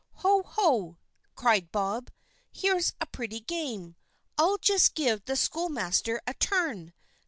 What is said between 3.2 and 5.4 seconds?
game; I'll just give the